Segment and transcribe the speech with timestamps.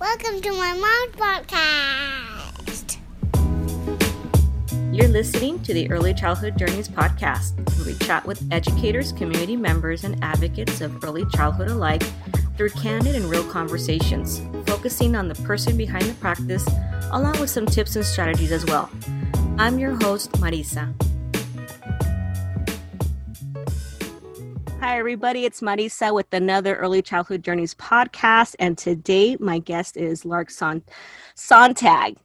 [0.00, 2.98] Welcome to my mom's podcast.
[4.94, 10.04] You're listening to the Early Childhood Journeys podcast, where we chat with educators, community members,
[10.04, 12.04] and advocates of early childhood alike
[12.56, 16.64] through candid and real conversations, focusing on the person behind the practice,
[17.10, 18.88] along with some tips and strategies as well.
[19.58, 20.94] I'm your host, Marisa.
[24.80, 25.44] Hi, everybody.
[25.44, 28.54] It's Marisa with another Early Childhood Journeys podcast.
[28.60, 30.84] And today, my guest is Lark Son-
[31.34, 32.16] Sontag.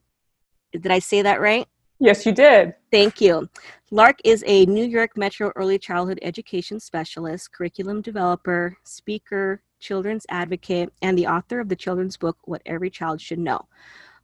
[0.71, 1.67] Did I say that right?
[1.99, 2.75] Yes, you did.
[2.91, 3.49] Thank you.
[3.89, 10.93] Lark is a New York Metro Early Childhood Education Specialist, curriculum developer, speaker, children's advocate,
[11.01, 13.67] and the author of the children's book, What Every Child Should Know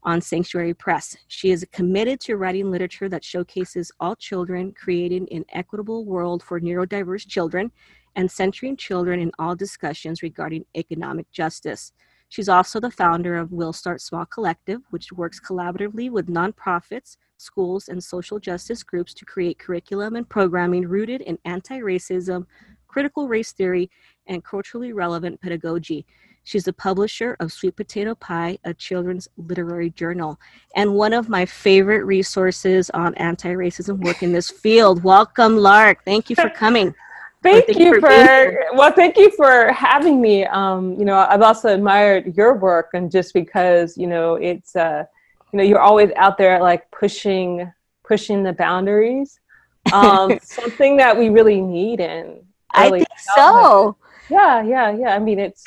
[0.03, 1.17] on Sanctuary Press.
[1.27, 6.59] She is committed to writing literature that showcases all children, creating an equitable world for
[6.61, 7.71] neurodiverse children,
[8.15, 11.91] and centering children in all discussions regarding economic justice.
[12.29, 17.89] She's also the founder of We'll Start Small Collective, which works collaboratively with nonprofits, schools,
[17.89, 22.45] and social justice groups to create curriculum and programming rooted in anti racism,
[22.87, 23.89] critical race theory,
[24.27, 26.05] and culturally relevant pedagogy.
[26.43, 30.39] She's the publisher of Sweet Potato Pie, a children's literary journal,
[30.75, 35.03] and one of my favorite resources on anti racism work in this field.
[35.03, 36.05] Welcome, Lark.
[36.05, 36.93] Thank you for coming.
[37.41, 40.45] Thank, thank, you, for, for well, thank you for having me.
[40.45, 45.05] Um, you know, I've also admired your work, and just because you know it's uh,
[45.53, 47.71] you know you're always out there like pushing
[48.03, 49.39] pushing the boundaries.
[49.93, 52.43] Um, something that we really need in.
[52.71, 53.95] I think so.
[54.29, 55.15] Yeah, yeah, yeah.
[55.15, 55.63] I mean, it's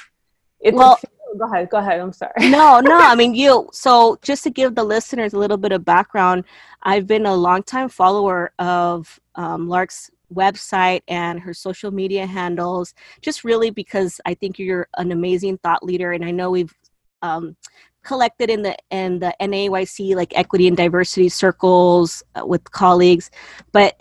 [0.60, 0.76] it's.
[0.76, 2.00] Well, a, go ahead, go ahead.
[2.00, 2.32] I'm sorry.
[2.50, 2.98] no, no.
[2.98, 3.70] I mean, you.
[3.72, 6.44] So, just to give the listeners a little bit of background,
[6.82, 13.44] I've been a longtime follower of um, Lark's website and her social media handles, just
[13.44, 16.74] really because I think you're an amazing thought leader, and I know we've
[17.22, 17.56] um,
[18.02, 23.30] collected in the in the NAEYC like equity and diversity circles uh, with colleagues,
[23.72, 24.00] but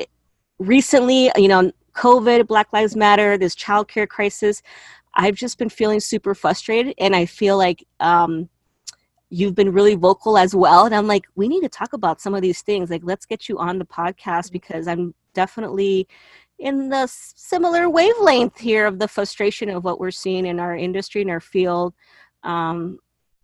[0.60, 4.62] recently, you know, COVID, Black Lives Matter, this childcare crisis,
[5.16, 7.86] I've just been feeling super frustrated, and I feel like.
[8.00, 8.50] Um,
[9.32, 12.36] you've been really vocal as well and i'm like we need to talk about some
[12.36, 16.08] of these things like let's get you on the podcast because i'm definitely
[16.60, 21.22] in the similar wavelength here of the frustration of what we're seeing in our industry
[21.22, 21.94] and our field
[22.44, 22.98] um,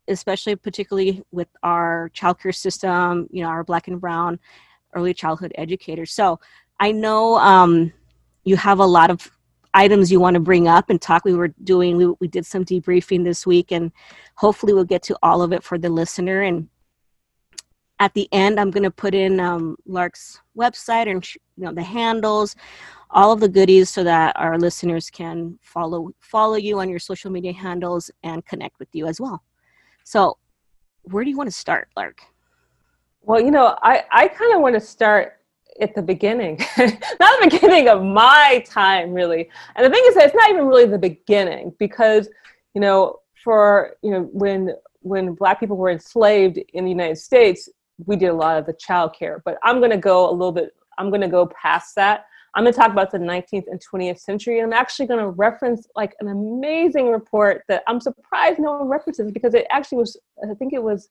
[0.08, 4.40] especially particularly with our childcare system you know our black and brown
[4.94, 6.12] early childhood educators.
[6.12, 6.40] So
[6.80, 7.92] i know um,
[8.44, 9.30] you have a lot of
[9.74, 11.24] items you want to bring up and talk.
[11.24, 13.92] We were doing we, we did some debriefing this week and
[14.36, 16.68] hopefully we'll get to all of it for the listener and
[18.00, 21.28] at the end i'm going to put in um, lark's website and
[21.58, 22.56] you know the handles
[23.09, 27.31] all of the goodies so that our listeners can follow follow you on your social
[27.31, 29.44] media handles and connect with you as well.
[30.03, 30.38] So
[31.03, 32.22] where do you want to start lark?
[33.22, 35.34] Well you know i i kind of want to start
[35.80, 39.50] at the beginning not the beginning of my time really.
[39.75, 42.30] And the thing is that it's not even really the beginning because
[42.74, 47.69] you know for you know when when black people were enslaved in the united states
[48.06, 50.52] we did a lot of the child care, but I'm going to go a little
[50.52, 52.25] bit, I'm going to go past that.
[52.56, 54.59] I'm going to talk about the 19th and 20th century.
[54.59, 58.88] And I'm actually going to reference like an amazing report that I'm surprised no one
[58.88, 61.09] references because it actually was, I think it was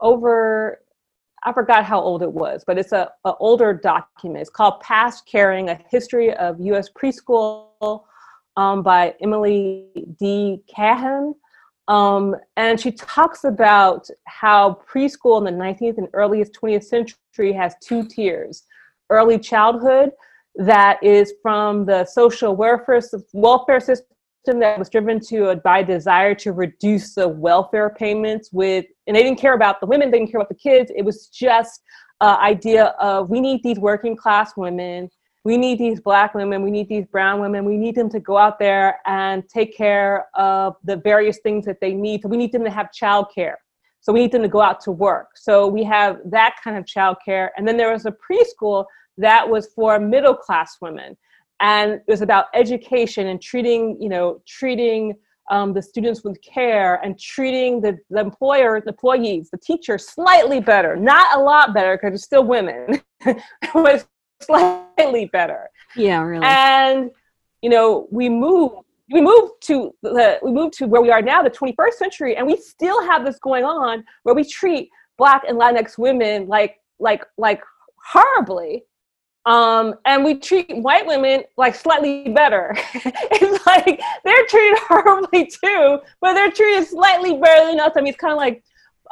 [0.00, 0.80] over,
[1.44, 4.42] I forgot how old it was, but it's a, a older document.
[4.42, 6.88] It's called Past Caring, A History of U.S.
[6.90, 8.04] Preschool
[8.56, 9.86] um, by Emily
[10.18, 10.62] D.
[10.74, 11.34] Cahan.
[11.90, 17.74] Um, and she talks about how preschool in the 19th and earliest 20th century has
[17.82, 18.62] two tiers.
[19.10, 20.10] Early childhood,
[20.54, 23.00] that is from the social welfare,
[23.32, 24.06] welfare system
[24.60, 29.40] that was driven to by desire to reduce the welfare payments with and they didn't
[29.40, 30.92] care about the women they didn't care about the kids.
[30.96, 31.82] It was just
[32.20, 35.10] uh, idea of we need these working class women
[35.44, 38.36] we need these black women, we need these brown women, we need them to go
[38.36, 42.22] out there and take care of the various things that they need.
[42.22, 43.54] So we need them to have childcare.
[44.02, 45.36] So we need them to go out to work.
[45.36, 47.48] So we have that kind of childcare.
[47.56, 48.84] And then there was a preschool
[49.18, 51.16] that was for middle class women.
[51.60, 55.14] And it was about education and treating, you know, treating
[55.50, 60.60] um, the students with care and treating the, the employer, the employees, the teachers slightly
[60.60, 63.02] better, not a lot better because it's still women,
[63.74, 64.06] but
[64.96, 65.70] slightly better.
[65.96, 66.44] Yeah, really.
[66.44, 67.10] And
[67.62, 68.72] you know, we move
[69.10, 72.46] we move to the we move to where we are now, the 21st century, and
[72.46, 74.88] we still have this going on where we treat
[75.18, 77.62] Black and Latinx women like like like
[78.04, 78.84] horribly,
[79.46, 82.74] um, and we treat white women like slightly better.
[82.94, 87.92] it's like they're treated horribly too, but they're treated slightly better than us.
[87.96, 88.62] I mean, it's kind of like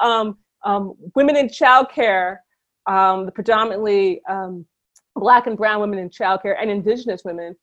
[0.00, 2.38] um, um, women in childcare,
[2.86, 4.64] um, the predominantly um,
[5.18, 7.56] black and brown women in childcare and indigenous women,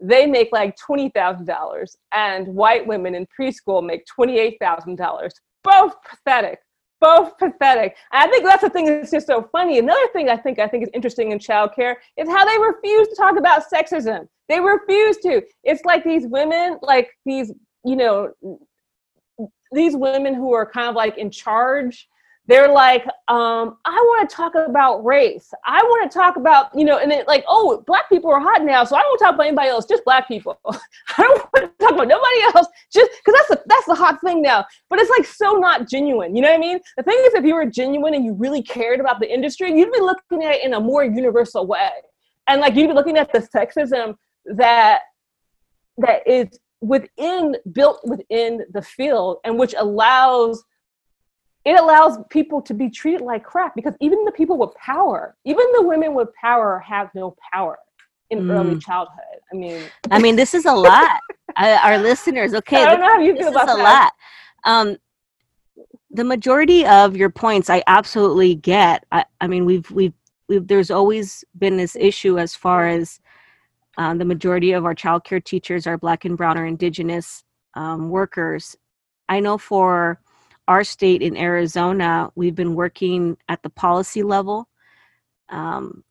[0.00, 5.30] they make like $20,000 and white women in preschool make $28,000.
[5.62, 6.58] Both pathetic
[7.02, 7.96] both pathetic.
[8.12, 9.78] And I think that's the thing that's just so funny.
[9.78, 13.16] Another thing I think I think is interesting in childcare is how they refuse to
[13.16, 14.28] talk about sexism.
[14.48, 15.42] They refuse to.
[15.64, 17.52] It's like these women, like these,
[17.84, 18.32] you know,
[19.72, 22.08] these women who are kind of like in charge
[22.52, 25.54] they're like, um, I want to talk about race.
[25.64, 28.62] I want to talk about, you know, and then like, oh, black people are hot
[28.62, 30.58] now, so I don't want to talk about anybody else, just black people.
[30.66, 34.20] I don't want to talk about nobody else, just because that's the that's the hot
[34.20, 34.66] thing now.
[34.90, 36.36] But it's like so not genuine.
[36.36, 36.78] You know what I mean?
[36.98, 39.90] The thing is, if you were genuine and you really cared about the industry, you'd
[39.90, 41.88] be looking at it in a more universal way,
[42.48, 44.14] and like you'd be looking at the sexism
[44.44, 45.00] that
[45.96, 50.62] that is within built within the field and which allows
[51.64, 55.64] it allows people to be treated like crap because even the people with power, even
[55.74, 57.78] the women with power have no power
[58.30, 58.50] in mm.
[58.50, 59.40] early childhood.
[59.52, 61.20] I mean, I mean, this is a lot.
[61.56, 64.10] our listeners, okay, I don't know how you feel about is a that.
[64.64, 64.82] lot.
[64.88, 64.96] Um,
[66.10, 69.04] the majority of your points, I absolutely get.
[69.12, 70.14] I, I mean, we've we've
[70.48, 73.20] we've there's always been this issue as far as
[73.98, 77.44] um, the majority of our childcare teachers are black and brown or indigenous
[77.74, 78.74] um, workers.
[79.28, 80.20] I know for
[80.68, 84.68] our state in Arizona, we've been working at the policy level.
[85.48, 86.04] Um,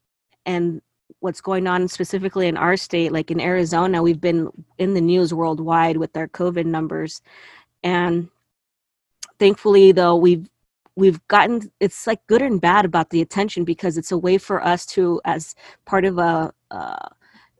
[0.45, 0.81] and
[1.19, 5.33] what's going on specifically in our state, like in Arizona, we've been in the news
[5.33, 7.21] worldwide with our COVID numbers.
[7.83, 8.29] And
[9.39, 10.47] thankfully, though, we've
[10.95, 14.63] we've gotten it's like good and bad about the attention because it's a way for
[14.63, 15.55] us to as
[15.85, 17.07] part of a uh,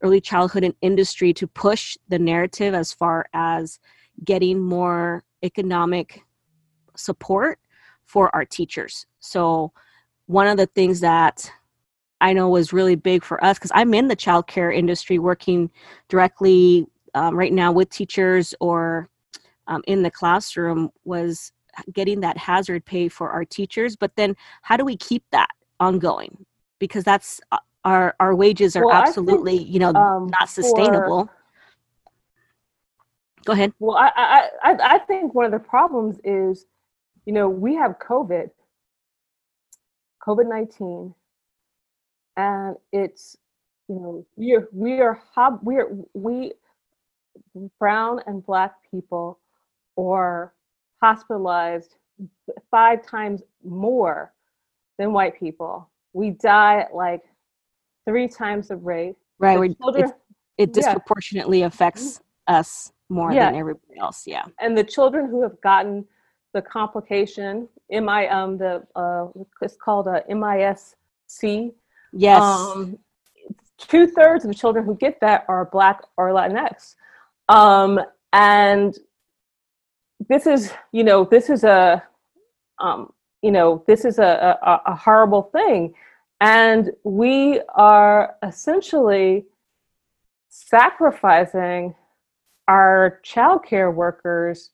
[0.01, 3.79] early childhood industry to push the narrative as far as
[4.23, 6.23] getting more economic
[6.95, 7.59] support
[8.05, 9.05] for our teachers.
[9.19, 9.71] So,
[10.27, 11.51] one of the things that
[12.21, 15.71] I know was really big for us because I'm in the childcare industry working
[16.07, 16.85] directly
[17.15, 19.09] um, right now with teachers or
[19.67, 21.51] um, in the classroom was
[21.93, 23.95] getting that hazard pay for our teachers.
[23.95, 25.49] But then, how do we keep that
[25.79, 26.45] ongoing?
[26.79, 31.25] Because that's uh, our our wages are well, absolutely think, you know um, not sustainable.
[31.25, 31.31] For,
[33.45, 33.73] Go ahead.
[33.79, 36.67] Well, I, I I think one of the problems is
[37.25, 38.49] you know, we have COVID,
[40.25, 41.13] COVID 19,
[42.37, 43.37] and it's,
[43.87, 45.21] you know, we are, we are,
[45.61, 46.53] we are, we,
[47.79, 49.39] brown and black people
[49.97, 50.53] are
[51.01, 51.95] hospitalized
[52.69, 54.33] five times more
[54.97, 55.89] than white people.
[56.13, 57.23] We die at like
[58.07, 59.15] three times the rate.
[59.39, 59.75] Right.
[59.81, 60.13] Children,
[60.57, 61.67] it disproportionately yeah.
[61.67, 63.47] affects us more yeah.
[63.47, 64.23] than everybody else.
[64.27, 64.45] Yeah.
[64.59, 66.05] And the children who have gotten
[66.53, 67.67] the complication.
[67.89, 69.27] MI um the uh
[69.61, 71.71] it's called a MIS-C.
[72.13, 72.41] Yes.
[72.41, 72.97] Um,
[73.77, 76.95] two thirds of the children who get that are Black or Latinx,
[77.49, 77.99] um,
[78.33, 78.97] and
[80.29, 82.03] this is you know this is a
[82.79, 85.93] um, you know this is a, a, a horrible thing,
[86.39, 89.45] and we are essentially
[90.49, 91.95] sacrificing
[92.67, 94.71] our childcare workers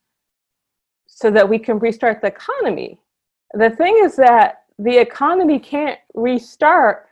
[1.08, 3.00] so that we can restart the economy.
[3.54, 7.08] The thing is that the economy can't restart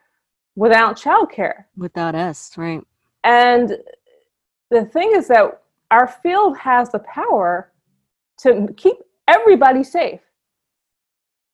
[0.56, 1.66] without childcare.
[1.76, 2.82] Without us, right.
[3.24, 3.78] And
[4.70, 5.62] the thing is that
[5.92, 7.72] our field has the power
[8.40, 8.98] to keep
[9.28, 10.22] everybody safe.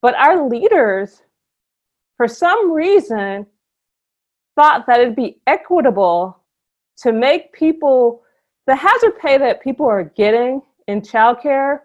[0.01, 1.21] But our leaders,
[2.17, 3.45] for some reason,
[4.55, 6.41] thought that it'd be equitable
[6.97, 8.23] to make people
[8.67, 11.81] the hazard pay that people are getting in childcare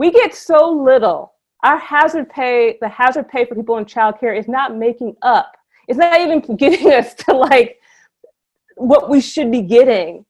[0.00, 1.34] we get so little.
[1.62, 5.58] Our hazard pay, the hazard pay for people in childcare is not making up.
[5.88, 7.78] It's not even getting us to like
[8.76, 10.24] what we should be getting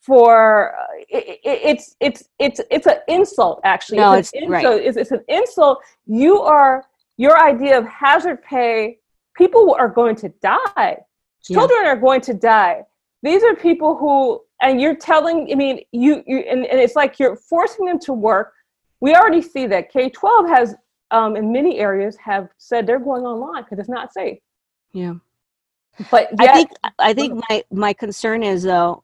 [0.00, 4.64] for uh, it, it, it's it's it's it's an insult actually no, it's, it's insult.
[4.64, 4.86] right.
[4.86, 6.84] It's, it's an insult you are
[7.16, 8.98] your idea of hazard pay
[9.36, 10.96] people are going to die
[11.42, 11.90] children yeah.
[11.90, 12.82] are going to die
[13.24, 17.18] these are people who and you're telling i mean you you and, and it's like
[17.18, 18.52] you're forcing them to work
[19.00, 20.74] we already see that K-12 has,
[21.10, 24.38] um, in many areas, have said they're going online because it's not safe.
[24.92, 25.14] Yeah.
[26.10, 29.02] But yet, I think I think my my concern is though,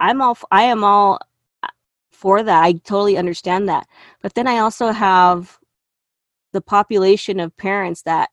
[0.00, 1.18] I'm all I am all
[1.62, 1.68] uh,
[2.12, 2.62] for that.
[2.62, 3.86] I totally understand that.
[4.22, 5.58] But then I also have
[6.52, 8.28] the population of parents that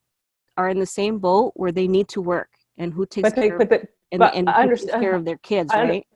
[0.57, 3.48] are in the same boat where they need to work and who takes But they,
[3.50, 5.83] care but, the, and, but and I who takes understand- care of their kids, I
[5.83, 6.07] right?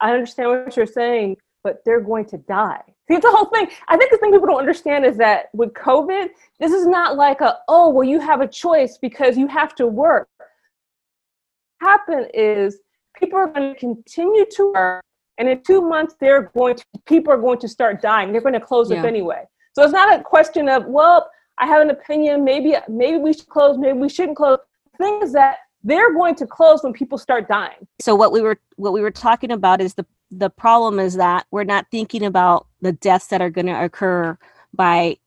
[0.00, 2.82] I understand what you're saying, but they're going to die.
[3.08, 3.68] See, it's the whole thing.
[3.88, 6.28] I think the thing people don't understand is that with COVID,
[6.60, 9.86] this is not like a, oh, well, you have a choice because you have to
[9.86, 10.28] work.
[10.38, 12.78] What happen is
[13.18, 15.04] people are going to continue to work,
[15.38, 18.32] and in two months, they're going to, people are going to start dying.
[18.32, 19.44] They're going to close up anyway.
[19.74, 21.28] So it's not a question of, well,
[21.58, 22.44] I have an opinion.
[22.44, 23.76] Maybe, maybe we should close.
[23.76, 24.58] Maybe we shouldn't close.
[24.92, 27.86] The thing is that they're going to close when people start dying.
[28.00, 30.06] so what we were what we were talking about is the
[30.38, 34.36] the problem is that we're not thinking about the deaths that are going to occur
[34.72, 35.18] by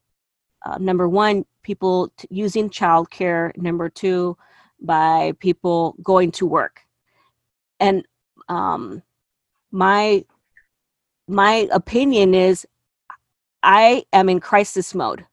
[0.66, 4.38] uh, number one people t- using childcare number two
[4.82, 6.82] by people going to work.
[7.80, 8.06] And
[8.50, 9.02] um
[9.72, 10.26] my
[11.28, 12.66] my opinion is
[13.64, 15.26] i am in crisis mode.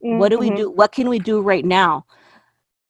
[0.00, 0.56] What do we Mhm.
[0.56, 2.06] do what can we do right now?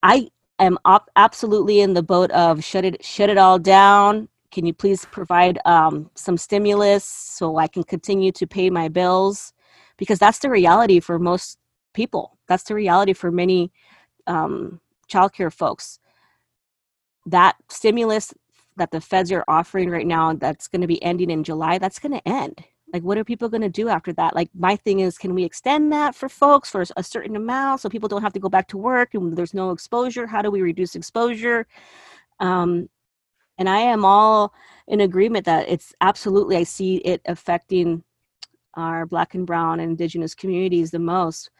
[0.03, 4.65] I am op- absolutely in the boat of shut it shut it all down can
[4.65, 9.53] you please provide um, some stimulus so i can continue to pay my bills?
[9.97, 11.59] Because that's the reality for most
[11.93, 12.39] people.
[12.47, 13.73] That's the reality for many
[14.29, 14.81] um,
[15.13, 15.99] childcare folks.
[17.27, 18.33] That stimulus
[18.77, 21.99] that the feds are offering right now that's going to be ending in july that's
[21.99, 22.63] going to end.
[22.93, 24.37] Like what are people going to do after that?
[24.37, 27.89] Like my thing is can we extend that for folks for a certain amount so
[27.89, 30.29] people don't have to go back to work and there's no exposure?
[30.29, 31.67] How do we reduce exposure?
[32.39, 32.89] Um,
[33.59, 34.53] and i am all
[34.89, 38.03] in agreement that it's absolutely i see it affecting
[38.77, 41.51] our black and brown and indigenous communities the most.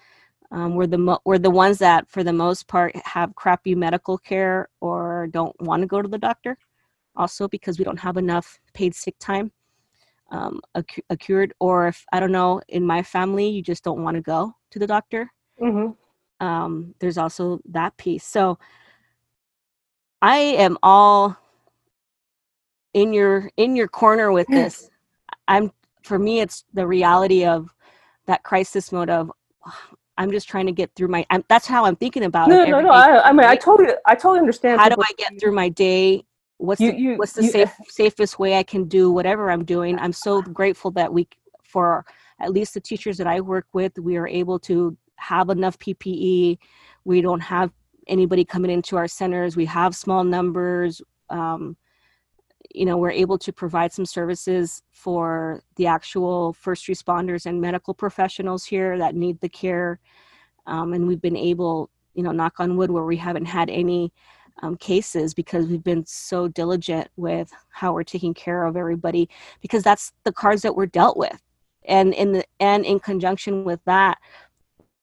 [0.51, 4.19] Um, we're the mo- we're the ones that for the most part have crappy medical
[4.19, 6.57] care or don't want to go to the doctor
[7.17, 9.51] also because we don't have enough paid sick time
[10.31, 10.61] um,
[11.11, 14.55] accrued or if i don't know in my family you just don't want to go
[14.71, 15.31] to the doctor.
[15.61, 15.97] Mhm.
[16.41, 18.25] um, there's also that piece.
[18.25, 18.59] So
[20.23, 21.37] i am all
[22.95, 24.89] in your in your corner with this
[25.49, 25.71] i'm
[26.03, 27.69] for me it's the reality of
[28.27, 29.31] that crisis mode of
[30.17, 32.69] i'm just trying to get through my I'm, that's how i'm thinking about No, it
[32.71, 32.91] no, no.
[32.91, 34.81] I, I mean, I totally, I totally understand.
[34.81, 36.25] how do i get through my day
[36.59, 39.65] what's You- the, you- what's the you- safe safest way i can do whatever i'm
[39.65, 41.29] doing i'm so grateful that we
[41.65, 42.05] for
[42.41, 46.57] at least the teachers that i work with we are able to have enough ppe
[47.05, 47.73] we don't have
[48.07, 51.77] anybody coming into our centers we have small numbers um,
[52.75, 57.95] you know we're able to provide some services for the actual first responders and medical
[57.95, 60.01] professionals here that need the care.
[60.67, 64.13] Um, and we've been able you know knock on wood where we haven't had any
[64.63, 69.29] um, cases because we've been so diligent with how we're taking care of everybody
[69.61, 71.43] because that's the cards that we're dealt with.
[71.87, 74.19] And in the and in conjunction with that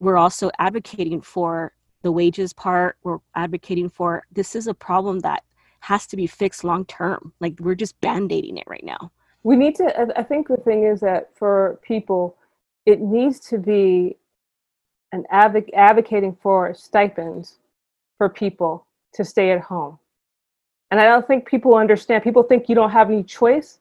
[0.02, 2.98] we're also advocating for the wages part.
[3.04, 5.44] We're advocating for this is a problem that
[5.82, 9.12] has to be fixed long term like we're just band-aiding it right now
[9.44, 10.18] we need to.
[10.20, 12.38] I- think the thing is that for people,
[12.86, 14.18] it needs to be
[15.12, 17.60] an advoc- advocating for stipends
[18.18, 19.98] for people to stay at home.
[20.90, 22.24] And I don't think people understand.
[22.24, 23.80] People think you don't have any choice.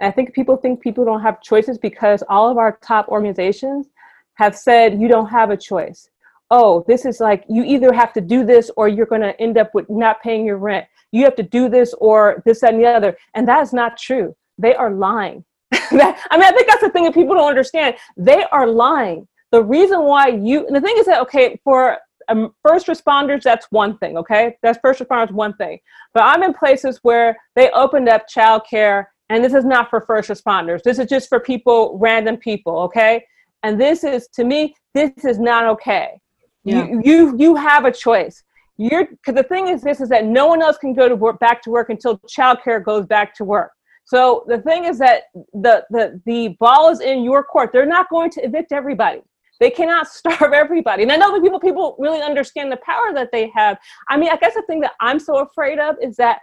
[0.00, 3.88] And I think people think people don't have choices because all of our top organizations
[4.34, 6.08] have said you don't have a choice.
[6.54, 9.56] Oh, this is like you either have to do this or you're going to end
[9.56, 10.86] up with not paying your rent.
[11.10, 13.16] You have to do this or this, that, and the other.
[13.34, 14.36] And that is not true.
[14.58, 15.44] They are lying.
[15.90, 17.96] That- I mean, I think that's the thing that people don't understand.
[18.18, 19.26] They are lying.
[19.50, 21.96] The reason why you, and the thing is that, okay, for
[22.28, 24.56] um, first responders, that's one thing, okay?
[24.62, 25.78] That's first responders, one thing.
[26.12, 30.28] But I'm in places where they opened up childcare, and this is not for first
[30.28, 30.82] responders.
[30.82, 33.24] This is just for people, random people, okay?
[33.62, 36.18] And this is, to me, this is not okay.
[36.64, 36.86] Yeah.
[36.86, 38.42] You, you, you have a choice.
[38.76, 41.38] You're, because the thing is this, is that no one else can go to work,
[41.40, 43.72] back to work until childcare goes back to work.
[44.04, 47.70] So the thing is that the, the, the ball is in your court.
[47.72, 49.22] They're not going to evict everybody.
[49.60, 51.02] They cannot starve everybody.
[51.04, 53.78] And I know that people people really understand the power that they have.
[54.08, 56.40] I mean, I guess the thing that I'm so afraid of is that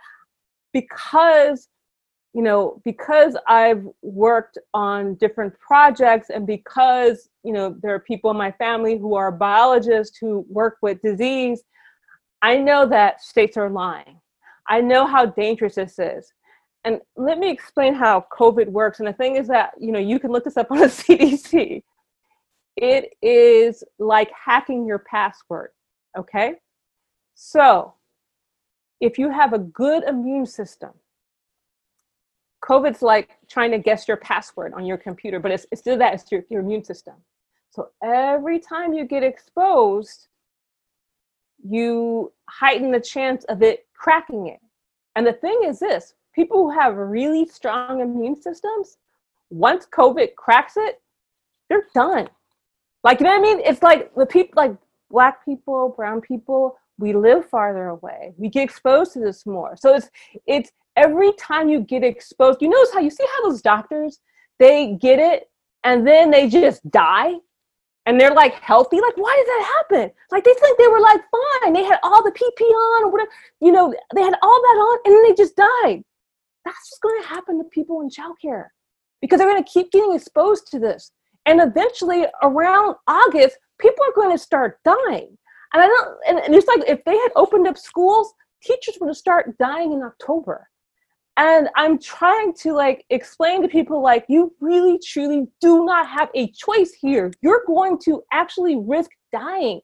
[0.71, 1.67] because
[2.33, 8.31] you know because I've worked on different projects and because you know there are people
[8.31, 11.63] in my family who are biologists who work with disease,
[12.41, 14.19] I know that states are lying.
[14.67, 16.31] I know how dangerous this is.
[16.85, 18.99] And let me explain how COVID works.
[18.99, 21.83] And the thing is that, you know, you can look this up on the CDC.
[22.77, 25.71] It is like hacking your password.
[26.17, 26.53] Okay.
[27.35, 27.93] So
[29.01, 30.91] if you have a good immune system,
[32.63, 36.13] COVID's like trying to guess your password on your computer, but it's, it's still that,
[36.13, 37.15] it's your, your immune system.
[37.71, 40.27] So every time you get exposed,
[41.63, 44.59] you heighten the chance of it cracking it.
[45.15, 48.97] And the thing is this people who have really strong immune systems,
[49.49, 51.01] once COVID cracks it,
[51.69, 52.29] they're done.
[53.03, 53.61] Like, you know what I mean?
[53.65, 54.75] It's like the people, like
[55.09, 58.33] black people, brown people, we live farther away.
[58.37, 59.75] We get exposed to this more.
[59.77, 60.09] So it's,
[60.45, 64.19] it's every time you get exposed, you notice how you see how those doctors,
[64.59, 65.49] they get it
[65.83, 67.33] and then they just die
[68.05, 68.99] and they're like healthy.
[68.99, 70.11] Like, why did that happen?
[70.29, 71.73] Like, they think they were like fine.
[71.73, 74.99] They had all the PP on or whatever, you know, they had all that on
[75.05, 76.03] and then they just died.
[76.65, 78.67] That's just going to happen to people in childcare
[79.21, 81.11] because they're going to keep getting exposed to this.
[81.45, 85.37] And eventually, around August, people are going to start dying.
[85.73, 89.07] And I don't, and, and it's like if they had opened up schools, teachers would
[89.07, 90.67] have started dying in October.
[91.39, 96.29] And I'm trying to like explain to people like you really truly do not have
[96.35, 97.31] a choice here.
[97.41, 99.79] You're going to actually risk dying.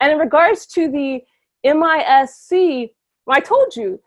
[0.00, 1.20] And in regards to the
[1.64, 2.92] MIS-C
[3.28, 4.00] i told you,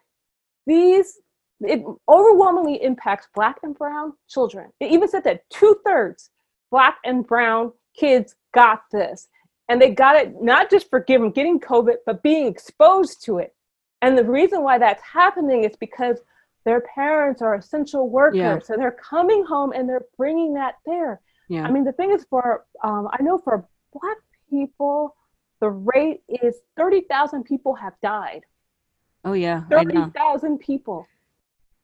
[0.65, 1.19] these
[1.61, 4.69] it overwhelmingly impacts black and brown children.
[4.81, 6.29] It even said that two thirds
[6.69, 9.29] black and brown kids got this.
[9.69, 13.55] And they got it not just for getting COVID, but being exposed to it.
[14.01, 16.19] And the reason why that's happening is because
[16.69, 18.37] their parents are essential workers.
[18.37, 18.59] Yeah.
[18.59, 21.19] So they're coming home and they're bringing that there.
[21.47, 21.63] Yeah.
[21.63, 24.17] I mean, the thing is, for, um, I know for Black
[24.51, 25.15] people,
[25.61, 28.41] the rate is 30,000 people have died.
[29.25, 29.63] Oh, yeah.
[29.71, 31.07] 30,000 people.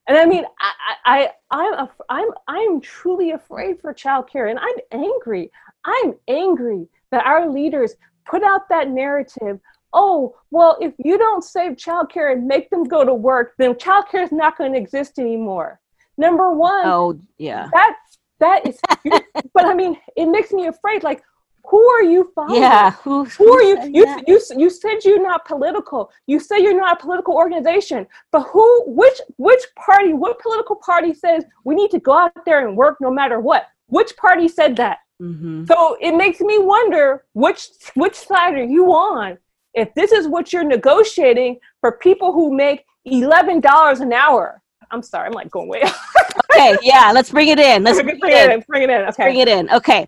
[0.08, 5.50] And I mean, I, I, I'm, I'm, I'm truly afraid for childcare, and I'm angry.
[5.84, 7.96] I'm angry that our leaders
[8.28, 9.60] put out that narrative.
[9.98, 14.24] Oh, well, if you don't save childcare and make them go to work, then childcare
[14.24, 15.80] is not going to exist anymore.
[16.18, 16.86] Number one.
[16.86, 17.70] Oh, yeah.
[17.72, 17.96] That
[18.40, 18.78] that is.
[19.54, 21.04] but I mean, it makes me afraid.
[21.04, 21.24] Like,
[21.70, 22.62] who are you following?
[22.62, 23.78] Yeah, who, who, who are you?
[23.94, 26.12] You, you you said you're not political.
[26.28, 28.06] You say you're not a political organization.
[28.32, 28.84] But who?
[28.88, 30.14] Which which party?
[30.14, 33.68] What political party says we need to go out there and work no matter what?
[33.88, 35.00] Which party said that?
[35.22, 35.66] Mm-hmm.
[35.66, 39.38] So it makes me wonder which which side are you on?
[39.76, 44.62] If this is what you're negotiating for people who make eleven dollars an hour,
[44.92, 45.84] I'm sorry, I'm like going way.
[46.52, 47.84] okay, yeah, let's bring it in.
[47.84, 48.52] Let's bring, bring it in.
[48.52, 48.64] in.
[48.68, 49.02] Bring it in.
[49.10, 49.24] Okay.
[49.24, 49.70] Bring it in.
[49.70, 50.08] Okay,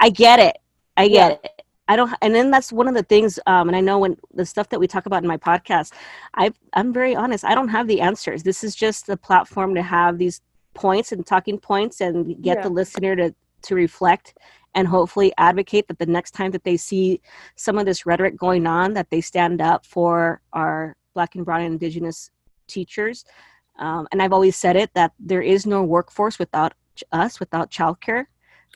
[0.00, 0.58] I get it.
[0.96, 1.50] I get yeah.
[1.50, 1.62] it.
[1.88, 3.38] I don't, and then that's one of the things.
[3.46, 5.92] Um, and I know when the stuff that we talk about in my podcast,
[6.34, 7.44] I, I'm very honest.
[7.44, 8.42] I don't have the answers.
[8.42, 10.40] This is just the platform to have these
[10.74, 12.62] points and talking points and get yeah.
[12.62, 14.34] the listener to to reflect
[14.76, 17.20] and hopefully advocate that the next time that they see
[17.56, 21.62] some of this rhetoric going on, that they stand up for our Black and Brown
[21.62, 22.30] and Indigenous
[22.68, 23.24] teachers.
[23.78, 26.74] Um, and I've always said it that there is no workforce without
[27.10, 28.26] us, without childcare.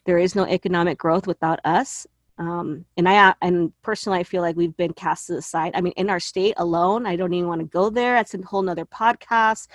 [0.07, 2.07] There is no economic growth without us.
[2.39, 5.73] Um, and I and personally, I feel like we've been cast aside.
[5.75, 8.15] I mean, in our state alone, I don't even want to go there.
[8.15, 9.69] That's a whole nother podcast.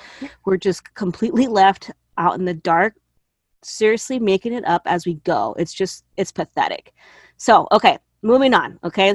[0.45, 2.95] We're just completely left out in the dark,
[3.65, 5.55] seriously making it up as we go.
[5.57, 6.93] It's just it's pathetic.
[7.37, 8.79] So, okay, moving on.
[8.83, 9.13] Okay,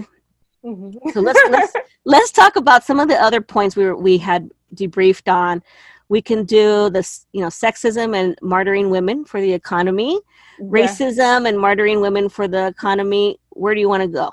[0.65, 1.11] mm-hmm.
[1.11, 1.73] so let's let's
[2.05, 5.63] let's talk about some of the other points we were, we had debriefed on
[6.09, 10.21] we can do this you know sexism and martyring women for the economy
[10.59, 10.67] yeah.
[10.67, 14.33] racism and martyring women for the economy where do you want to go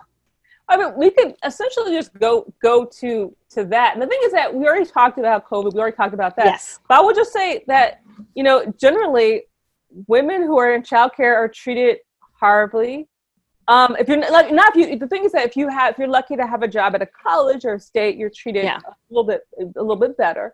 [0.69, 3.93] I mean, we could essentially just go go to to that.
[3.93, 5.73] And the thing is that we already talked about COVID.
[5.73, 6.45] We already talked about that.
[6.45, 6.79] Yes.
[6.87, 8.01] But I would just say that
[8.35, 9.43] you know, generally,
[10.07, 11.97] women who are in childcare are treated
[12.39, 13.07] horribly.
[13.67, 15.97] Um, if you're like not if you, the thing is that if you have if
[15.97, 18.79] you're lucky to have a job at a college or a state, you're treated yeah.
[18.85, 20.53] a little bit a little bit better.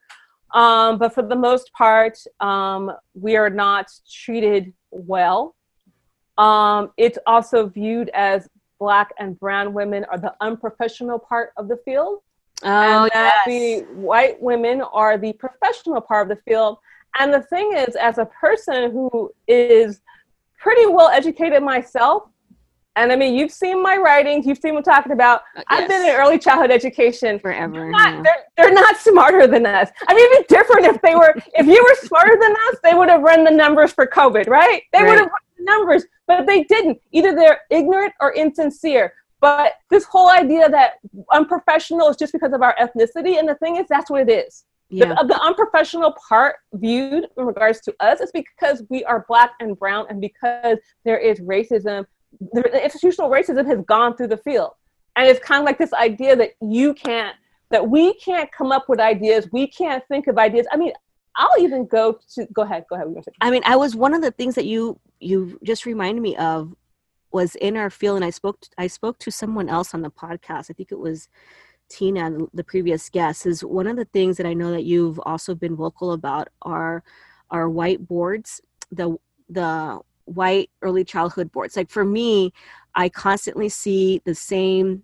[0.54, 5.56] Um, but for the most part, um, we are not treated well.
[6.38, 8.48] Um, it's also viewed as
[8.80, 12.20] black and brown women are the unprofessional part of the field.
[12.64, 13.48] Oh, and that yes.
[13.48, 16.78] the white women are the professional part of the field.
[17.20, 20.02] And the thing is, as a person who is
[20.58, 22.24] pretty well educated myself,
[22.96, 25.42] and I mean, you've seen my writings, you've seen what I'm talking about.
[25.56, 25.66] Uh, yes.
[25.68, 27.74] I've been in early childhood education forever.
[27.74, 28.22] They're not, yeah.
[28.22, 29.90] they're, they're not smarter than us.
[30.08, 32.94] I mean, it'd be different if they were, if you were smarter than us, they
[32.94, 34.84] would have run the numbers for COVID, right?
[34.92, 35.10] They right.
[35.10, 37.02] would have run the numbers, but they didn't.
[37.12, 39.14] Either they're ignorant or insincere.
[39.42, 40.94] But this whole idea that
[41.32, 44.66] unprofessional is just because of our ethnicity, and the thing is, that's what it is.
[44.94, 45.16] Yeah.
[45.16, 49.78] The, the, unprofessional part viewed in regards to us is because we are black and
[49.78, 52.06] brown and because there is racism
[52.52, 54.72] the institutional racism has gone through the field.
[55.16, 57.36] And it's kind of like this idea that you can't,
[57.70, 60.66] that we can't come up with ideas, we can't think of ideas.
[60.72, 60.94] I mean,
[61.36, 63.08] I'll even go to go ahead, go ahead.
[63.42, 66.76] I mean, I was one of the things that you you just reminded me of
[67.32, 70.12] was in our field, and I spoke to, I spoke to someone else on the
[70.12, 70.70] podcast.
[70.70, 71.30] I think it was
[71.90, 75.56] Tina, the previous guest, is one of the things that I know that you've also
[75.56, 77.04] been vocal about are
[77.50, 79.16] are white boards, the
[79.50, 81.76] the white early childhood boards.
[81.76, 82.54] Like for me,
[82.96, 85.04] I constantly see the same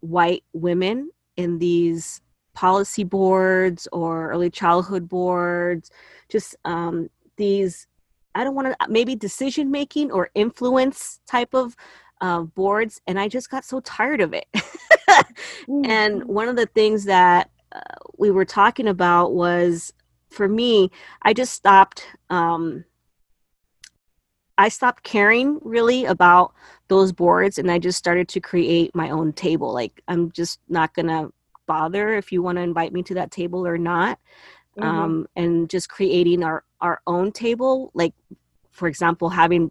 [0.00, 2.20] white women in these
[2.54, 5.90] policy boards or early childhood boards,
[6.28, 7.86] just um, these
[8.34, 11.74] I don't want to maybe decision making or influence type of
[12.20, 14.46] uh, boards, and I just got so tired of it.
[15.84, 16.26] and Mm-hmm.
[16.26, 17.80] one of the things that uh,
[18.16, 19.92] we were talking about was
[20.30, 20.90] for me,
[21.22, 22.06] I just stopped.
[22.30, 22.84] Um,
[24.56, 26.52] I stopped caring really about
[26.88, 29.72] those boards, and I just started to create my own table.
[29.72, 31.30] Like I'm just not gonna
[31.66, 34.18] bother if you want to invite me to that table or not
[34.76, 35.12] Mhm.
[35.12, 38.14] um, and just creating our our own table like
[38.72, 39.70] for example having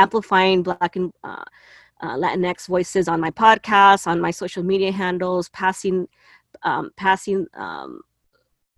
[0.00, 1.44] amplifying black and uh,
[2.00, 6.08] uh, latinx voices on my podcast on my social media handles passing
[6.62, 8.00] um, passing um,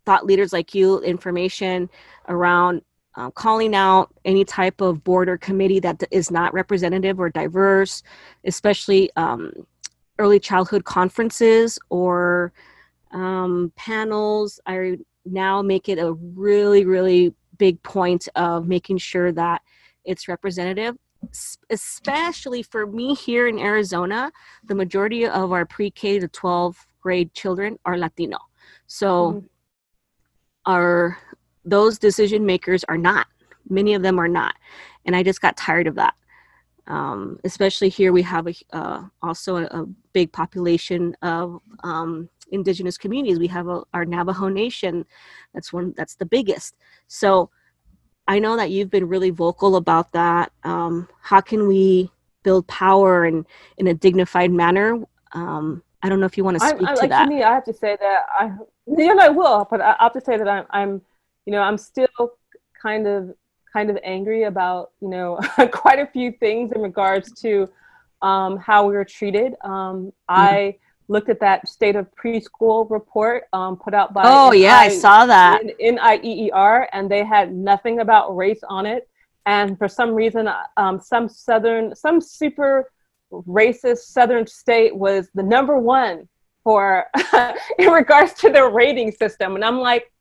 [0.05, 1.89] thought leaders like you information
[2.29, 2.83] around
[3.15, 8.03] uh, calling out any type of board or committee that is not representative or diverse
[8.45, 9.53] especially um,
[10.19, 12.53] early childhood conferences or
[13.13, 14.61] um, panels.
[14.67, 19.63] I now make it a really, really big point of making sure that
[20.05, 20.97] it's representative,
[21.71, 24.33] especially for me here in Arizona.
[24.65, 28.39] The majority of our pre K to 12 grade children are Latino.
[28.87, 29.49] So, Mhm.
[30.67, 31.19] our
[31.65, 33.29] those decision makers are not.
[33.69, 34.57] Many of them are not.
[35.05, 36.15] And I just got tired of that
[36.87, 42.99] um, especially here we have a, uh, also a, a big population of um, indigenous
[42.99, 45.05] communities we have a, our navajo nation
[45.55, 47.51] that's one that's the biggest so
[48.29, 50.53] i know that you've been really vocal about that.
[50.65, 52.11] Um, how can we
[52.43, 53.47] build power and
[53.79, 55.03] in a dignified manner?
[55.33, 57.25] Um, i don't know if you want to speak I, to like that.
[57.25, 58.53] to me, I have to say that I,
[58.87, 61.03] yeah, I will, but I, I have to say that I'm, I'm,
[61.47, 62.09] you know, I'm still
[62.81, 63.35] kind of,
[63.73, 65.39] kind of angry about, you know,
[65.73, 67.69] quite a few things in regards to
[68.21, 69.55] um, how we were treated.
[69.63, 70.77] Um, I
[71.13, 74.95] looked at that state of preschool report um, put out by oh yeah i NI
[74.95, 79.09] saw that in NIEER, and they had nothing about race on it.
[79.47, 82.91] And for some reason, um, some southern, some super
[83.33, 86.29] racist southern state was the number one
[86.63, 87.07] for
[87.79, 89.57] in regards to their rating system.
[89.57, 90.13] And I'm like,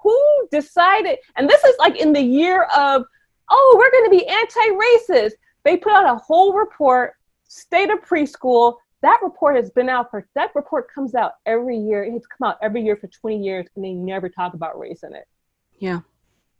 [0.00, 1.18] who decided?
[1.36, 3.04] And this is like in the year of,
[3.50, 5.32] oh, we're going to be anti-racist.
[5.64, 7.14] They put out a whole report,
[7.48, 8.76] state of preschool.
[9.06, 12.02] That report has been out for, that report comes out every year.
[12.02, 15.14] It's come out every year for 20 years, and they never talk about race in
[15.14, 15.26] it.
[15.78, 16.00] yeah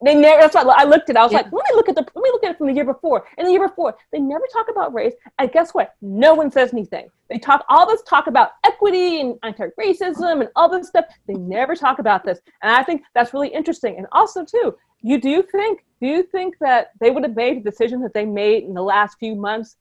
[0.04, 0.42] They never.
[0.42, 1.16] That's why I looked at.
[1.16, 1.18] it.
[1.18, 1.38] I was Yeah.
[1.38, 2.02] like, let me look at the.
[2.14, 3.96] Let me look at it from the year before and the year before.
[4.12, 5.14] They never talk about race.
[5.38, 5.94] And guess what?
[6.02, 7.08] No one says anything.
[7.30, 11.06] They talk all this talk about equity and anti-racism and all this stuff.
[11.26, 12.38] They never talk about this.
[12.62, 13.96] And I think that's really interesting.
[13.98, 17.70] And also too, you do think do you think that they would have made the
[17.70, 19.76] decision that they made in the last few months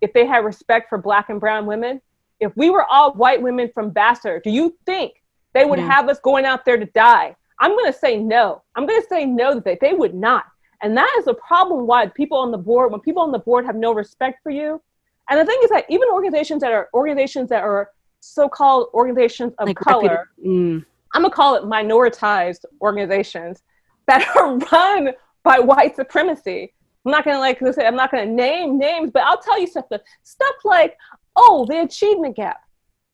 [0.00, 2.00] if they had respect for black and brown women?
[2.40, 6.18] If we were all white women from Vassar, do you think they would have us
[6.20, 7.36] going out there to die?
[7.58, 8.62] I'm going to say no.
[8.74, 10.44] I'm going to say no that they, they would not.
[10.82, 13.66] And that is a problem why people on the board, when people on the board
[13.66, 14.80] have no respect for you.
[15.28, 19.68] And the thing is that even organizations that are organizations that are so-called organizations of
[19.68, 20.84] like color, mm,
[21.14, 23.62] I'm gonna call it minoritized organizations
[24.06, 25.10] that are run
[25.42, 26.72] by white supremacy.
[27.04, 29.98] I'm not gonna like say I'm not gonna name names, but I'll tell you something.
[30.22, 30.96] Stuff like,
[31.36, 32.60] oh, the achievement gap.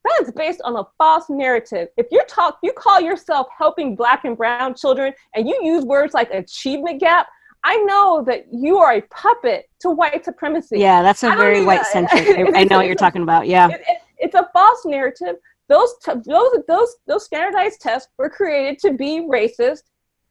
[0.03, 1.89] That is based on a false narrative.
[1.97, 6.13] If you're talk, you call yourself helping black and brown children, and you use words
[6.13, 7.27] like achievement gap.
[7.63, 10.79] I know that you are a puppet to white supremacy.
[10.79, 12.27] yeah that's a very white centric.
[12.27, 15.35] I, I know what you're talking about yeah It- it- it's a false narrative.
[15.69, 19.81] Those t- those those those standardized tests were created to be racist,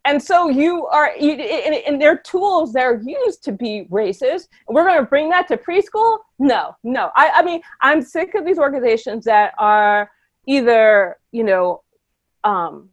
[0.07, 4.49] and so you are you, and, and they're tools that are used to be racist.
[4.69, 6.19] We're going to bring that to preschool?
[6.39, 7.11] No, no.
[7.15, 10.11] I, I mean, I'm sick of these organizations that are
[10.47, 11.83] either you know,
[12.45, 12.91] um,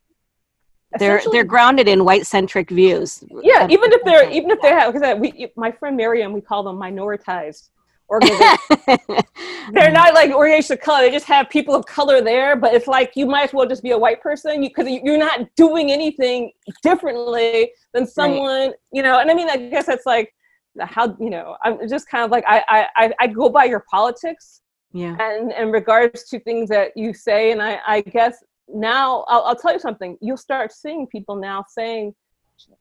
[0.99, 3.67] they're they're grounded in white centric views yeah.
[3.69, 6.77] Even if they're even if they have, because we, my friend Miriam, we call them
[6.77, 7.69] minoritized
[8.13, 9.23] organizations.
[9.73, 11.01] they're not like organizations of color.
[11.01, 13.83] They just have people of color there, but it's like you might as well just
[13.83, 19.19] be a white person because you, you're not doing anything differently than someone, you know.
[19.19, 20.33] And I mean, I guess that's like
[20.79, 21.55] how you know.
[21.63, 24.61] I'm just kind of like I I I- I go by your politics
[24.95, 29.43] yeah and in regards to things that you say, and I I guess now I'll,
[29.43, 30.17] I'll tell you something.
[30.21, 32.13] You'll start seeing people now saying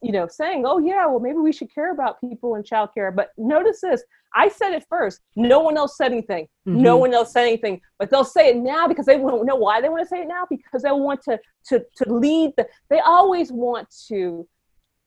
[0.03, 3.31] you know, saying, "Oh yeah, well maybe we should care about people in childcare." But
[3.37, 4.03] notice this:
[4.35, 5.21] I said it first.
[5.37, 6.47] No one else said anything.
[6.67, 6.83] Mm-hmm.
[6.83, 7.81] No one else said anything.
[7.99, 10.23] But they'll say it now because they want to know why they want to say
[10.23, 12.53] it now because they want to to to lead.
[12.57, 14.49] The, they always want to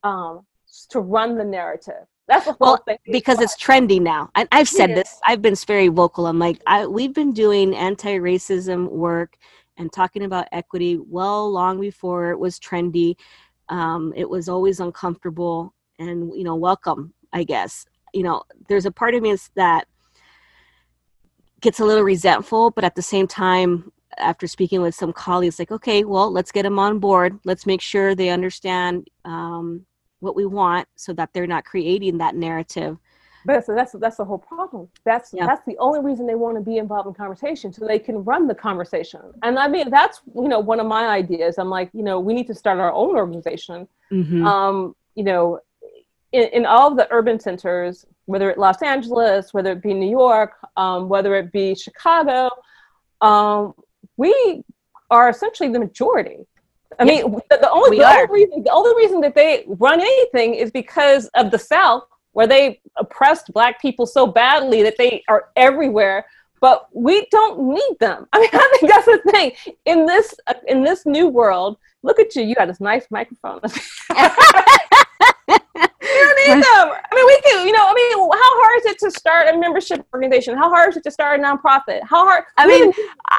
[0.03, 0.45] um,
[0.89, 2.05] to run the narrative.
[2.27, 2.97] That's the whole well, thing.
[3.11, 4.31] Because it's trendy now.
[4.35, 4.95] And I've said yeah.
[4.95, 5.19] this.
[5.27, 6.25] I've been very vocal.
[6.25, 9.37] I'm like, I, we've been doing anti-racism work
[9.77, 13.15] and talking about equity well long before it was trendy.
[13.69, 17.85] Um, it was always uncomfortable and you know welcome i guess.
[18.13, 19.87] You know there's a part of me that
[21.61, 25.71] gets a little resentful but at the same time after speaking with some colleagues like
[25.71, 27.39] okay well let's get them on board.
[27.43, 29.85] Let's make sure they understand um,
[30.19, 32.97] what we want so that they're not creating that narrative
[33.45, 34.89] but that's that's the whole problem.
[35.03, 35.45] That's yeah.
[35.45, 38.47] that's the only reason they want to be involved in conversation, so they can run
[38.47, 39.21] the conversation.
[39.43, 41.57] And I mean, that's you know one of my ideas.
[41.57, 43.87] I'm like, you know, we need to start our own organization.
[44.11, 44.45] Mm-hmm.
[44.45, 45.59] Um, you know,
[46.31, 50.09] in, in all of the urban centers, whether it Los Angeles, whether it be New
[50.09, 52.49] York, um, whether it be Chicago,
[53.21, 53.73] um,
[54.17, 54.63] we
[55.11, 56.45] are essentially the majority.
[56.99, 60.55] I mean, the, the only, the only, reason, the only reason that they run anything
[60.55, 62.03] is because of the South,
[62.35, 66.25] where they oppressed Black people so badly that they are everywhere.
[66.59, 68.27] But we don't need them.
[68.33, 69.51] I mean, I think that's the thing
[69.85, 71.77] in this uh, in this new world.
[72.03, 72.43] Look at you!
[72.43, 73.61] You got this nice microphone.
[76.15, 76.87] We don't need them.
[77.11, 79.57] I mean, we can, you know, I mean, how hard is it to start a
[79.57, 80.55] membership organization?
[80.55, 82.01] How hard is it to start a nonprofit?
[82.03, 82.43] How hard?
[82.57, 82.93] I mean,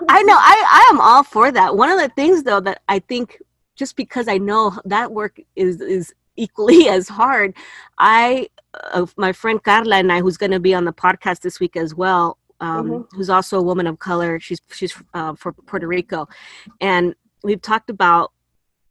[0.09, 1.77] I know, I, I am all for that.
[1.77, 3.41] One of the things, though, that I think
[3.77, 7.55] just because I know that work is, is equally as hard,
[7.99, 11.61] I, uh, my friend Carla and I, who's going to be on the podcast this
[11.61, 13.17] week as well, um, mm-hmm.
[13.17, 14.41] who's also a woman of color.
[14.41, 16.29] She's she's uh, for Puerto Rico,
[16.81, 18.33] and we've talked about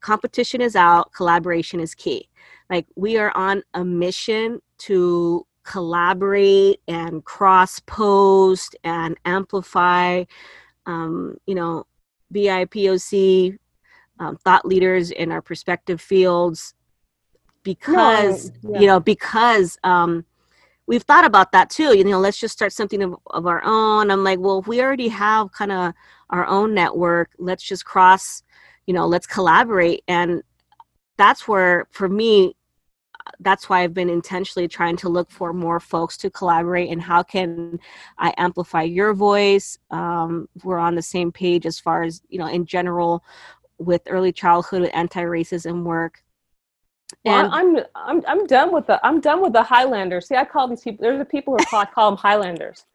[0.01, 2.29] competition is out, collaboration is key.
[2.69, 10.23] Like we are on a mission to collaborate and cross post and amplify,
[10.85, 11.85] um, you know,
[12.31, 13.57] BIPOC
[14.19, 16.73] um, thought leaders in our respective fields
[17.65, 18.79] because, no, yeah.
[18.79, 20.23] you know, because um,
[20.87, 21.97] we've thought about that too.
[21.97, 24.09] You know, let's just start something of, of our own.
[24.09, 25.93] I'm like, well, if we already have kind of
[26.29, 28.43] our own network, let's just cross,
[28.85, 30.03] you know, let's collaborate.
[30.07, 30.41] And
[31.17, 32.55] that's where for me
[33.39, 37.23] that's why I've been intentionally trying to look for more folks to collaborate and how
[37.23, 37.79] can
[38.19, 39.79] I amplify your voice.
[39.89, 43.23] Um, we're on the same page as far as you know in general
[43.77, 46.23] with early childhood with anti-racism work.
[47.23, 50.27] Well, I'm I'm I'm done with the I'm done with the Highlanders.
[50.27, 51.03] See, I call these people.
[51.03, 52.85] There's the people who call, call them Highlanders.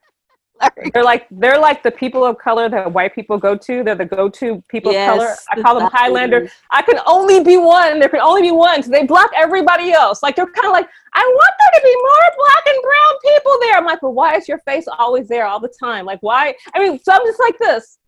[0.92, 3.82] They're like they're like the people of color that white people go to.
[3.82, 5.36] They're the go-to people yes, of color.
[5.50, 6.50] I call them Highlander.
[6.70, 7.98] I can only be one.
[7.98, 8.82] There can only be one.
[8.82, 10.22] So they block everybody else.
[10.22, 13.58] Like they're kind of like, I want there to be more black and brown people
[13.62, 13.76] there.
[13.78, 16.04] I'm like, well, why is your face always there all the time?
[16.04, 16.54] Like, why?
[16.74, 17.98] I mean, so I'm just like this.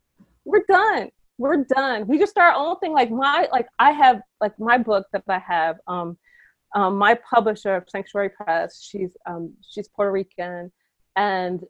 [0.45, 1.09] We're done.
[1.39, 2.07] We're done.
[2.07, 2.93] We just start our own thing.
[2.93, 5.77] Like my, like I have, like my book that I have.
[5.87, 6.19] Um,
[6.75, 8.83] um, my publisher, Sanctuary Press.
[8.83, 10.73] She's um, she's Puerto Rican,
[11.17, 11.63] and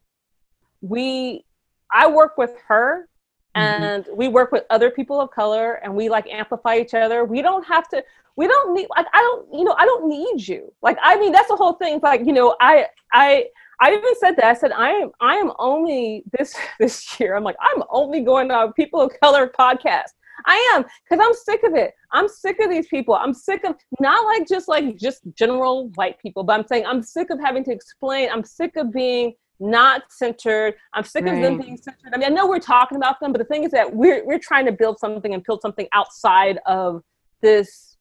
[0.81, 1.45] we
[1.91, 3.07] I work with her
[3.55, 3.83] mm-hmm.
[3.83, 4.15] and mm-hmm.
[4.15, 7.23] we work with other people of color and we like amplify each other.
[7.23, 8.03] We don't have to
[8.35, 10.71] we don't need like I don't you know I don't need you.
[10.81, 11.95] Like I mean that's the whole thing.
[11.95, 13.47] It's like, you know, I I
[13.81, 14.45] I even said that.
[14.45, 17.35] I said I am I am only this this year.
[17.35, 20.11] I'm like I'm only going on people of color podcast.
[20.45, 21.93] I am because I'm sick of it.
[22.11, 23.15] I'm sick of these people.
[23.15, 27.03] I'm sick of not like just like just general white people, but I'm saying I'm
[27.03, 28.29] sick of having to explain.
[28.31, 30.75] I'm sick of being not centered.
[30.93, 31.35] I'm sick right.
[31.35, 32.13] of them being centered.
[32.13, 34.39] I mean, I know we're talking about them, but the thing is that we're we're
[34.39, 37.03] trying to build something and build something outside of
[37.41, 37.92] this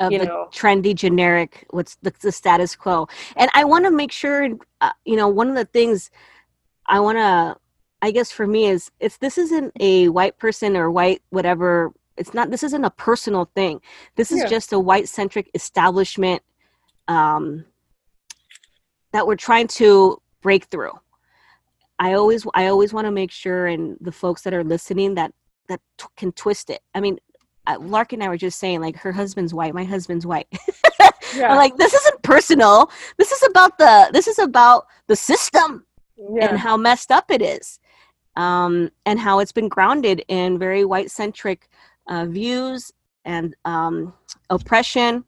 [0.00, 0.48] of you the know.
[0.52, 3.06] trendy generic what's the, the, status quo
[3.36, 4.48] and i want to make sure
[4.80, 6.10] uh, you know one of the things
[6.86, 7.56] i want to
[8.02, 12.34] i guess for me is it's this isn't a white person or white whatever it's
[12.34, 13.80] not this isn't a personal thing
[14.16, 14.46] this is yeah.
[14.46, 16.42] just a white centric establishment
[17.08, 17.64] um
[19.12, 20.92] that we're trying to break through
[21.98, 25.32] I always I always want to make sure and the folks that are listening that
[25.68, 26.80] that t- can twist it.
[26.94, 27.18] I mean,
[27.80, 30.46] Lark and I were just saying like her husband's white, my husband's white.
[31.34, 31.50] yeah.
[31.50, 32.90] I'm like this isn't personal.
[33.16, 35.84] This is about the this is about the system
[36.16, 36.48] yeah.
[36.48, 37.78] and how messed up it is.
[38.36, 41.70] Um, and how it's been grounded in very white centric
[42.06, 42.92] uh, views
[43.24, 44.12] and um,
[44.50, 45.24] oppression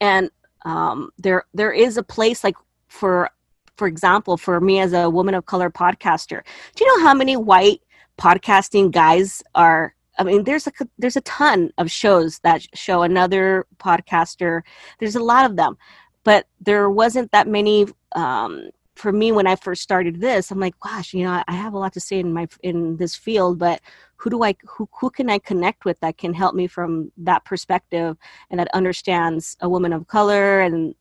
[0.00, 0.30] and
[0.64, 2.56] um, there there is a place like
[2.88, 3.30] for
[3.76, 6.42] for example, for me as a woman of color podcaster,
[6.74, 7.80] do you know how many white
[8.18, 13.66] podcasting guys are I mean, there's a there's a ton of shows that show another
[13.78, 14.62] podcaster.
[14.98, 15.78] There's a lot of them,
[16.24, 20.50] but there wasn't that many um, for me when I first started this.
[20.50, 23.14] I'm like, gosh, you know, I have a lot to say in my in this
[23.14, 23.80] field, but
[24.16, 27.44] who do I who who can I connect with that can help me from that
[27.44, 28.16] perspective
[28.50, 30.94] and that understands a woman of color and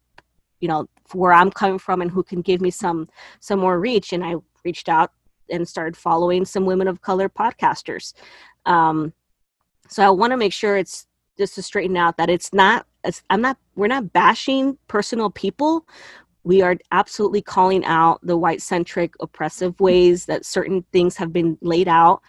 [0.59, 4.13] you know where I'm coming from and who can give me some some more reach.
[4.13, 5.11] And I reached out
[5.49, 8.13] and started following some women of color podcasters.
[8.67, 9.13] Um,
[9.87, 12.85] so I want to make sure it's just to straighten out that it's not.
[13.03, 13.57] It's, I'm not.
[13.75, 15.87] We're not bashing personal people.
[16.43, 21.57] We are absolutely calling out the white centric oppressive ways that certain things have been
[21.61, 22.21] laid out.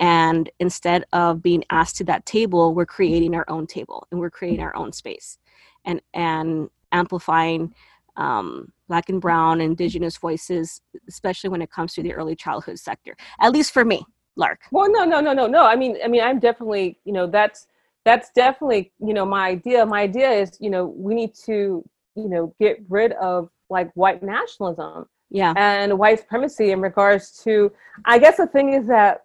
[0.00, 4.30] And instead of being asked to that table, we're creating our own table and we're
[4.30, 5.38] creating our own space
[5.84, 7.74] and and amplifying
[8.16, 13.16] um, black and brown indigenous voices especially when it comes to the early childhood sector
[13.40, 14.04] at least for me
[14.36, 17.26] lark well no no no no no i mean i mean i'm definitely you know
[17.26, 17.66] that's
[18.04, 21.84] that's definitely you know my idea my idea is you know we need to
[22.16, 27.72] you know get rid of like white nationalism yeah and white supremacy in regards to
[28.04, 29.24] i guess the thing is that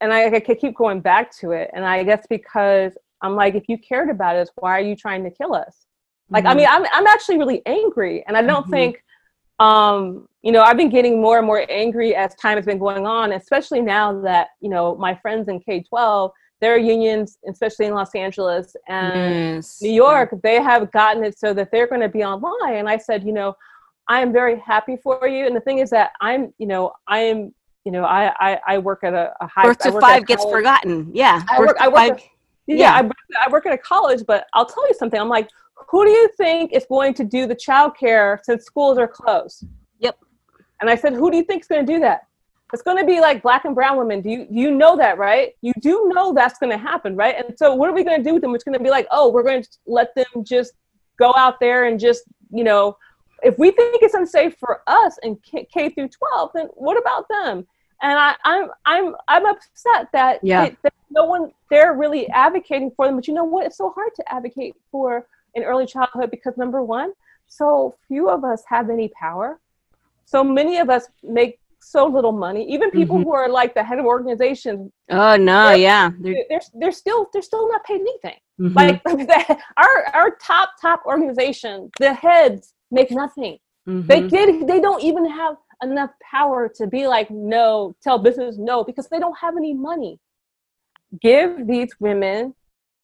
[0.00, 3.68] and i, I keep going back to it and i guess because i'm like if
[3.68, 5.86] you cared about us why are you trying to kill us
[6.30, 6.52] like, mm-hmm.
[6.52, 8.24] I mean, I'm, I'm actually really angry.
[8.26, 8.70] And I don't mm-hmm.
[8.70, 9.04] think,
[9.58, 13.06] um, you know, I've been getting more and more angry as time has been going
[13.06, 17.94] on, especially now that, you know, my friends in K 12, their unions, especially in
[17.94, 19.82] Los Angeles and yes.
[19.82, 22.76] New York, they have gotten it so that they're going to be online.
[22.76, 23.54] And I said, you know,
[24.08, 25.46] I am very happy for you.
[25.46, 28.78] And the thing is that I'm, you know, I am, you know, I I, I
[28.78, 29.64] work at a, a high.
[29.64, 31.10] Birth to five gets forgotten.
[31.12, 31.42] Yeah.
[31.50, 31.76] I work.
[31.80, 32.12] I work.
[32.12, 32.22] At,
[32.66, 32.94] yeah, yeah.
[32.94, 35.18] I, I work at a college, but I'll tell you something.
[35.18, 35.48] I'm like,
[35.88, 39.64] who do you think is going to do the childcare since schools are closed?
[40.80, 42.26] And I said, who do you think is going to do that?
[42.72, 44.20] It's going to be like black and brown women.
[44.20, 45.54] Do you you know that, right?
[45.62, 47.34] You do know that's going to happen, right?
[47.38, 48.54] And so, what are we going to do with them?
[48.54, 50.74] It's going to be like, oh, we're going to let them just
[51.18, 52.98] go out there and just, you know,
[53.42, 57.26] if we think it's unsafe for us in K, K through 12, then what about
[57.28, 57.66] them?
[58.02, 60.64] And I, I'm I'm I'm upset that, yeah.
[60.64, 63.16] It, that no one they're really advocating for them.
[63.16, 63.66] But you know what?
[63.66, 67.12] It's so hard to advocate for in early childhood because number one,
[67.46, 69.58] so few of us have any power.
[70.28, 72.70] So many of us make so little money.
[72.70, 73.24] Even people mm-hmm.
[73.24, 74.92] who are like the head of organizations.
[75.10, 78.36] Oh no, they're, yeah, they're, they're they're still they're still not paid anything.
[78.60, 78.76] Mm-hmm.
[78.76, 83.58] Like the, our our top top organization, the heads make nothing.
[83.88, 84.06] Mm-hmm.
[84.06, 88.84] They did they don't even have enough power to be like no, tell business no
[88.84, 90.18] because they don't have any money.
[91.22, 92.54] Give these women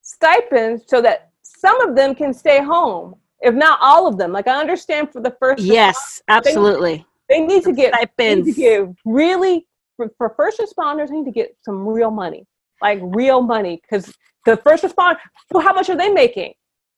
[0.03, 4.31] stipends so that some of them can stay home, if not all of them.
[4.31, 5.63] Like I understand for the first.
[5.63, 7.03] Yes, absolutely.
[7.29, 9.65] They, need to get need to get really
[9.97, 11.09] for, for first responders.
[11.09, 12.45] They need to get some real money,
[12.81, 14.13] like real money, because
[14.45, 15.17] the first responder.
[15.51, 16.53] Well, How much are they making?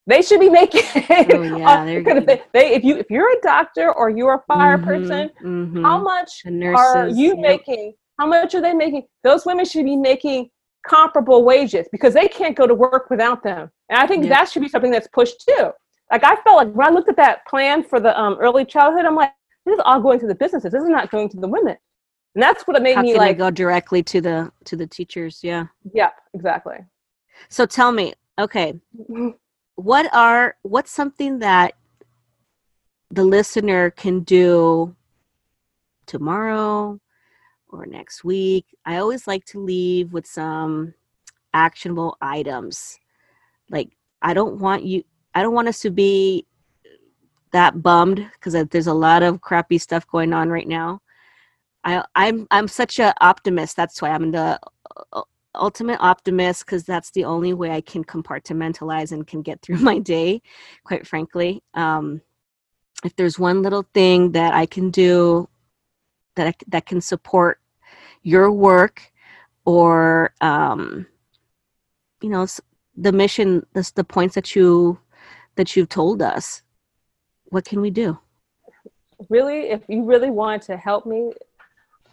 [0.05, 0.83] They should be making.
[0.95, 4.77] Oh, yeah, if they, they, if you if you're a doctor or you're a fire
[4.77, 5.83] mm-hmm, person, mm-hmm.
[5.83, 7.39] how much nurses, are you yep.
[7.39, 7.93] making?
[8.17, 9.03] How much are they making?
[9.23, 10.49] Those women should be making
[10.87, 13.69] comparable wages because they can't go to work without them.
[13.89, 14.29] And I think yeah.
[14.29, 15.71] that should be something that's pushed too.
[16.11, 19.05] Like I felt like when I looked at that plan for the um, early childhood,
[19.05, 19.31] I'm like,
[19.67, 20.71] this is all going to the businesses.
[20.71, 21.77] This is not going to the women.
[22.35, 25.39] And that's what it made How me like go directly to the to the teachers.
[25.43, 25.67] Yeah.
[25.93, 26.77] Yeah, exactly.
[27.49, 28.79] So tell me, okay,
[29.75, 31.73] what are what's something that
[33.09, 34.95] the listener can do
[36.05, 36.99] tomorrow
[37.69, 38.65] or next week?
[38.85, 40.93] I always like to leave with some
[41.53, 42.99] actionable items
[43.69, 43.89] like
[44.21, 45.03] i don't want you
[45.33, 46.45] i don't want us to be
[47.51, 51.01] that bummed because there's a lot of crappy stuff going on right now.
[51.83, 54.59] I i'm i'm such an optimist that's why i'm the
[55.13, 55.21] uh,
[55.55, 59.99] ultimate optimist because that's the only way i can compartmentalize and can get through my
[59.99, 60.41] day
[60.83, 61.63] quite frankly.
[61.73, 62.21] Um
[63.05, 65.47] if there's one little thing that i can do
[66.35, 67.59] that I, that can support
[68.23, 69.11] your work
[69.65, 71.05] or um
[72.21, 72.47] you know
[72.95, 74.99] the mission the, the points that you
[75.55, 76.63] that you've told us
[77.49, 78.17] what can we do
[79.29, 81.31] really if you really want to help me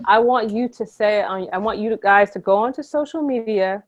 [0.07, 3.83] i want you to say i want you guys to go onto social media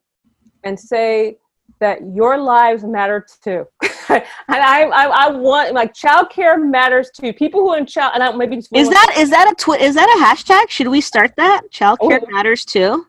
[0.64, 1.36] and say
[1.80, 3.66] that your lives matter too
[4.08, 8.22] and I, I, I want like childcare matters too people who are in child and
[8.22, 11.32] I, maybe is that is that a twi- is that a hashtag should we start
[11.36, 12.30] that childcare oh.
[12.30, 13.06] matters too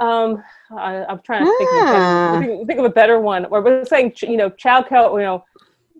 [0.00, 2.34] um I, am trying to think, ah.
[2.34, 3.44] of think, think, of a better one.
[3.46, 5.44] Or we're saying, you know, child care, you know,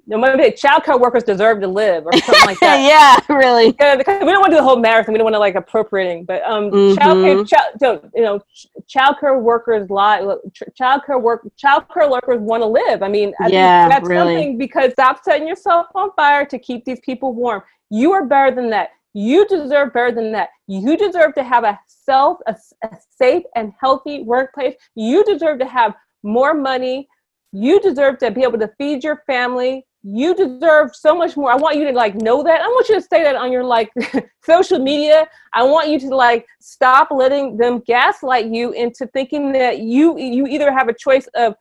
[0.08, 2.80] no, maybe child care workers deserve to live or something like that.
[3.28, 3.74] yeah, really.
[3.80, 5.12] Yeah, because we don't want to do the whole marathon.
[5.12, 6.96] We don't want to like appropriating, but um, mm-hmm.
[6.96, 8.40] child care, child, you know,
[8.88, 10.38] childcare workers live
[10.78, 14.34] childcare work childcare workers want to live i mean I Yeah, that's really.
[14.34, 18.54] something because stop setting yourself on fire to keep these people warm you are better
[18.54, 22.54] than that you deserve better than that you deserve to have a self a,
[22.84, 27.08] a safe and healthy workplace you deserve to have more money
[27.52, 31.56] you deserve to be able to feed your family you deserve so much more i
[31.56, 33.90] want you to like know that i want you to say that on your like
[34.44, 39.80] social media i want you to like stop letting them gaslight you into thinking that
[39.80, 41.54] you you either have a choice of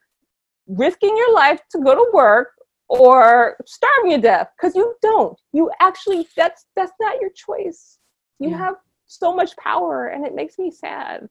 [0.67, 2.49] risking your life to go to work
[2.87, 7.97] or starving to death because you don't you actually that's that's not your choice
[8.39, 8.57] you Yeah.
[8.59, 8.75] have
[9.07, 11.27] so much power and it makes me sad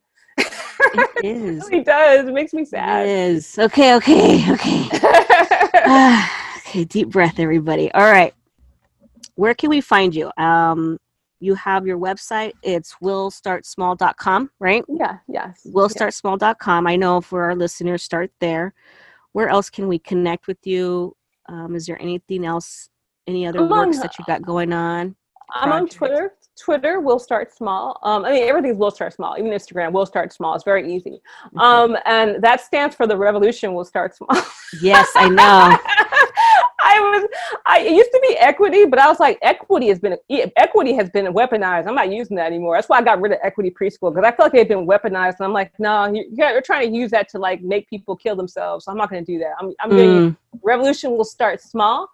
[0.92, 1.62] It is.
[1.68, 3.56] it really does it makes me sad is.
[3.58, 4.88] Okay, okay, okay.
[6.74, 7.88] Okay, deep breath, everybody.
[7.92, 8.34] All right.
[9.36, 10.32] Where can we find you?
[10.36, 10.98] Um,
[11.38, 12.54] you have your website.
[12.64, 14.84] It's willstartsmall.com, right?
[14.88, 16.88] yeah yes Willstartsmall.com.
[16.88, 18.74] I know for our listeners, start there.
[19.34, 21.16] Where else can we connect with you?
[21.48, 22.88] Um, is there anything else,
[23.28, 25.14] any other I'm on- works that you've got going on?
[25.54, 25.88] I'm on.
[25.88, 26.32] Twitter.
[26.60, 28.00] Twitter will start small.
[28.02, 29.36] Um, I mean, everything's will start small.
[29.38, 30.56] Even Instagram will start small.
[30.56, 31.20] It's very easy.
[31.56, 34.36] Um, and that stands for the revolution will start small.
[34.80, 35.78] Yes, I know.
[36.94, 37.28] I was,
[37.66, 40.16] I it used to be equity, but I was like, equity has been
[40.56, 41.86] equity has been weaponized.
[41.86, 42.76] I'm not using that anymore.
[42.76, 45.36] That's why I got rid of equity preschool because I felt like had been weaponized.
[45.38, 48.36] And I'm like, no, you, you're trying to use that to like make people kill
[48.36, 48.84] themselves.
[48.84, 49.52] So I'm not going to do that.
[49.60, 52.08] I'm, I'm going Mm, revolution will start small,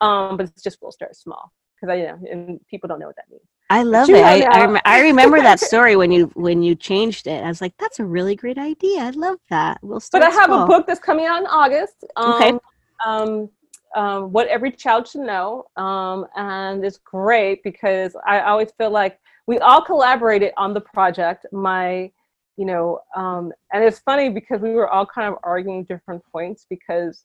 [0.00, 3.06] um, but it's just will start small because I, you know, and people don't know
[3.06, 3.42] what that means.
[3.68, 4.24] I love it.
[4.24, 7.42] I, I, rem- I remember that story when you when you changed it.
[7.42, 9.00] I was like, that's a really great idea.
[9.02, 9.78] I love that.
[9.82, 10.64] We'll But I have small.
[10.64, 12.04] a book that's coming out in August.
[12.16, 12.58] Um, Okay.
[13.04, 13.50] Um,
[13.94, 19.18] um, what every child should know, um, and it's great because I always feel like
[19.46, 21.46] we all collaborated on the project.
[21.52, 22.10] My,
[22.56, 26.66] you know, um, and it's funny because we were all kind of arguing different points
[26.68, 27.24] because,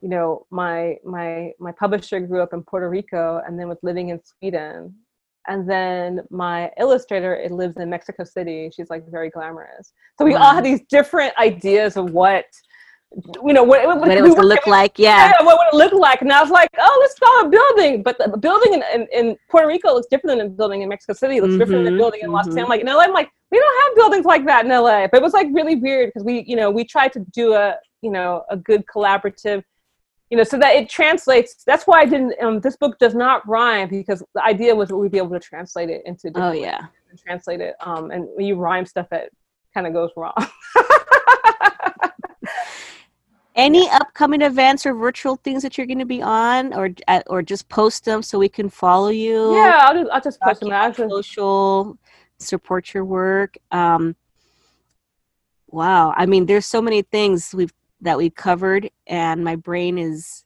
[0.00, 4.10] you know, my my my publisher grew up in Puerto Rico and then was living
[4.10, 4.94] in Sweden,
[5.48, 8.70] and then my illustrator it lives in Mexico City.
[8.72, 9.92] She's like very glamorous.
[10.16, 12.44] So we all had these different ideas of what,
[13.44, 14.98] you know, what, what it we was look like.
[14.98, 15.32] Yeah.
[15.38, 16.20] yeah, what would it look like?
[16.20, 18.02] And I was like, oh, let's call a building.
[18.02, 21.14] But the building in, in, in Puerto Rico looks different than a building in Mexico
[21.14, 21.36] City.
[21.36, 22.50] It looks different than Mhm, a building in Los mhm.
[22.50, 22.68] Angeles.
[22.68, 25.06] Like in LA, I'm like, we don't have buildings like that in LA.
[25.06, 27.76] But it was like really weird because we, you know, we tried to do a,
[28.02, 29.64] you know, a good collaborative,
[30.30, 31.64] you know, so that it translates.
[31.64, 32.34] That's why I didn't.
[32.42, 35.40] Um, this book does not rhyme because the idea was that we'd be able to
[35.40, 36.30] translate it into.
[36.34, 36.86] Oh yeah.
[37.10, 37.74] and translate it.
[37.80, 39.32] Um, and when you rhyme stuff, it
[39.72, 40.34] kind of goes wrong.
[43.58, 46.90] Any upcoming events or virtual things that you're going to be on, or
[47.26, 49.54] or just post them so we can follow you?
[49.56, 50.72] yeah, I'll just, I'll just post them.
[50.72, 51.98] I'll just- social
[52.38, 53.58] support your work.
[53.72, 54.14] Um,
[55.66, 60.44] wow, I mean, there's so many things we've that we've covered, and my brain is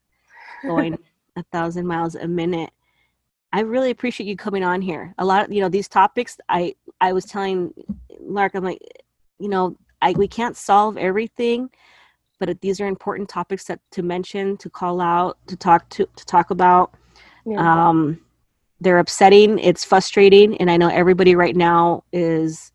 [0.62, 0.98] going
[1.36, 2.70] a thousand miles a minute.
[3.52, 5.14] I really appreciate you coming on here.
[5.18, 6.38] A lot, of you know, these topics.
[6.48, 7.74] I I was telling
[8.20, 8.80] Lark, I'm like,
[9.38, 11.70] you know, I we can't solve everything,
[12.43, 16.24] but these are important topics that to mention, to call out, to talk to, to
[16.26, 16.95] talk about.
[17.45, 17.88] Yeah.
[17.88, 18.20] um,
[18.80, 22.72] they're upsetting it's frustrating and i know everybody right now is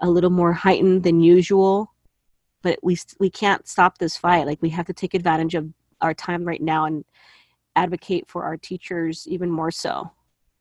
[0.00, 1.94] a little more heightened than usual
[2.66, 4.44] but we we can't stop this fight.
[4.44, 5.68] Like we have to take advantage of
[6.00, 7.04] our time right now and
[7.76, 10.10] advocate for our teachers even more so.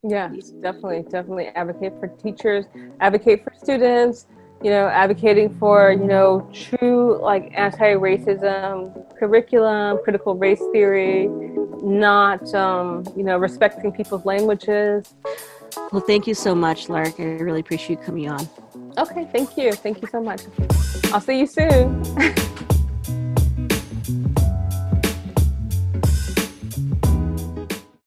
[0.04, 0.28] Yeah,
[0.62, 2.66] definitely, definitely advocate for teachers,
[3.00, 4.28] advocate for students,
[4.64, 11.28] you know, advocating for, you know, true like anti-racism curriculum, critical race theory,
[11.84, 15.14] not, um, you know, respecting people's languages.
[15.92, 18.48] well thank you so much lark i really appreciate you coming on
[18.98, 19.74] Okay, thank you.
[19.74, 20.42] Thank you so much.
[21.12, 22.04] I'll see you soon.